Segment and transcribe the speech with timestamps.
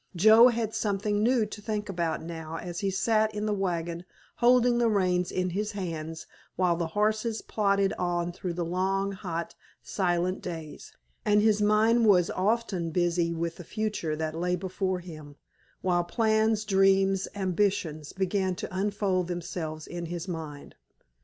[0.15, 4.03] Joe had something new to think about now as he sat in the wagon
[4.37, 9.53] holding the reins in his hands while the horses plodded on through the long, hot,
[9.83, 10.91] silent days,
[11.23, 15.35] and his mind was often busy with the future that lay before him,
[15.81, 20.73] while plans, dreams, ambitions began to unfold themselves in his mind.